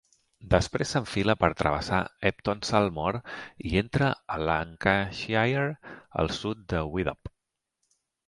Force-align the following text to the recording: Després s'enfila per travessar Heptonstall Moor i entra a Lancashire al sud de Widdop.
Després 0.51 0.93
s'enfila 0.95 1.33
per 1.41 1.49
travessar 1.59 1.99
Heptonstall 2.29 2.89
Moor 2.95 3.19
i 3.71 3.75
entra 3.83 4.07
a 4.37 4.41
Lancashire 4.51 5.67
al 6.23 6.33
sud 6.39 6.65
de 6.73 6.81
Widdop. 6.95 7.33